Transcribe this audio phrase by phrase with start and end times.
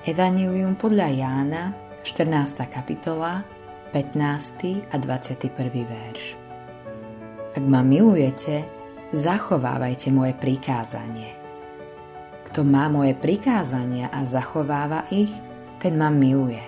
[0.00, 1.76] Evangelium podľa Jána,
[2.08, 2.72] 14.
[2.72, 3.44] kapitola,
[3.92, 4.88] 15.
[4.88, 5.52] a 21.
[5.76, 6.40] verš.
[7.52, 8.64] Ak ma milujete,
[9.12, 11.36] zachovávajte moje prikázanie.
[12.48, 15.28] Kto má moje prikázania a zachováva ich,
[15.84, 16.64] ten ma miluje.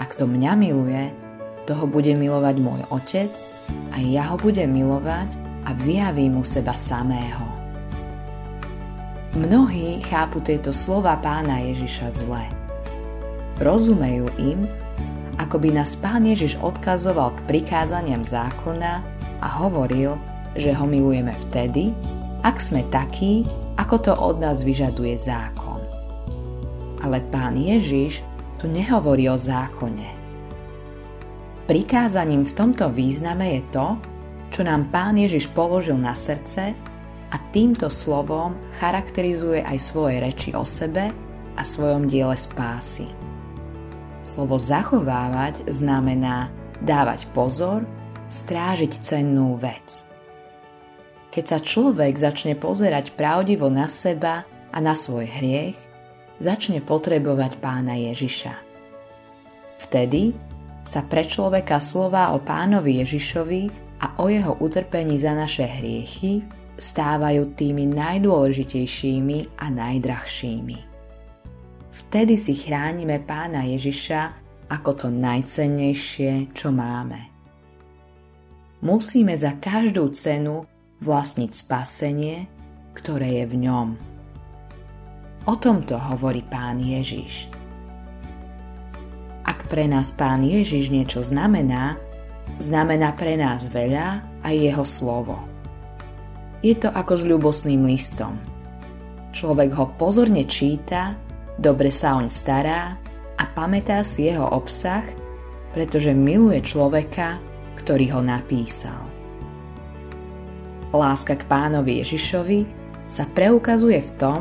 [0.00, 1.12] A kto mňa miluje,
[1.68, 3.36] toho bude milovať môj Otec
[3.92, 5.28] a ja ho budem milovať
[5.68, 7.44] a vyjavím mu seba samého.
[9.36, 12.61] Mnohí chápu tieto slova pána Ježiša zle.
[13.62, 14.66] Rozumejú im,
[15.38, 19.06] ako by nás Pán Ježiš odkazoval k prikázaniam zákona
[19.38, 20.18] a hovoril,
[20.58, 21.94] že ho milujeme vtedy,
[22.42, 23.46] ak sme takí,
[23.78, 25.78] ako to od nás vyžaduje zákon.
[27.06, 28.26] Ale Pán Ježiš
[28.58, 30.10] tu nehovorí o zákone.
[31.70, 33.86] Prikázaním v tomto význame je to,
[34.50, 36.74] čo nám Pán Ježiš položil na srdce
[37.30, 41.14] a týmto slovom charakterizuje aj svoje reči o sebe
[41.54, 43.31] a svojom diele spásy.
[44.22, 46.46] Slovo zachovávať znamená
[46.78, 47.82] dávať pozor,
[48.30, 50.06] strážiť cennú vec.
[51.34, 55.74] Keď sa človek začne pozerať pravdivo na seba a na svoj hriech,
[56.38, 58.54] začne potrebovať pána Ježiša.
[59.90, 60.38] Vtedy
[60.86, 63.62] sa pre človeka slova o pánovi Ježišovi
[64.06, 66.46] a o jeho utrpení za naše hriechy
[66.78, 70.91] stávajú tými najdôležitejšími a najdrahšími
[72.12, 74.36] vtedy si chránime pána Ježiša
[74.68, 77.32] ako to najcennejšie, čo máme.
[78.84, 80.68] Musíme za každú cenu
[81.00, 82.52] vlastniť spasenie,
[82.92, 83.88] ktoré je v ňom.
[85.48, 87.48] O tomto hovorí pán Ježiš.
[89.48, 91.96] Ak pre nás pán Ježiš niečo znamená,
[92.60, 95.40] znamená pre nás veľa aj jeho slovo.
[96.60, 98.36] Je to ako s ľubosným listom.
[99.32, 101.31] Človek ho pozorne číta
[101.62, 102.98] dobre sa oň stará
[103.38, 105.06] a pamätá si jeho obsah,
[105.70, 107.38] pretože miluje človeka,
[107.78, 109.06] ktorý ho napísal.
[110.92, 112.60] Láska k pánovi Ježišovi
[113.08, 114.40] sa preukazuje v tom,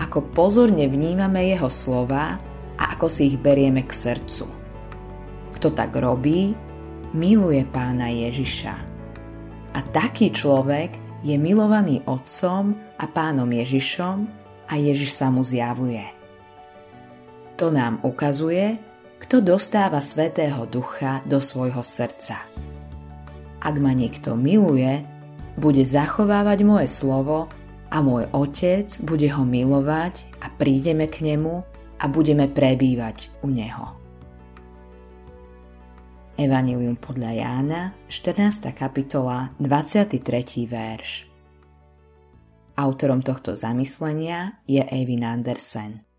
[0.00, 2.40] ako pozorne vnímame jeho slova
[2.80, 4.46] a ako si ich berieme k srdcu.
[5.58, 6.56] Kto tak robí,
[7.12, 8.74] miluje pána Ježiša.
[9.74, 14.16] A taký človek je milovaný otcom a pánom Ježišom
[14.70, 16.23] a Ježiš sa mu zjavuje.
[17.54, 18.82] To nám ukazuje,
[19.22, 22.42] kto dostáva Svetého Ducha do svojho srdca.
[23.62, 25.06] Ak ma niekto miluje,
[25.54, 27.46] bude zachovávať moje slovo
[27.94, 31.62] a môj Otec bude ho milovať a prídeme k nemu
[32.02, 33.94] a budeme prebývať u neho.
[36.34, 38.74] Evangelium podľa Jána, 14.
[38.74, 40.18] kapitola, 23.
[40.66, 41.30] verš.
[42.74, 46.13] Autorom tohto zamyslenia je Eivin Andersen.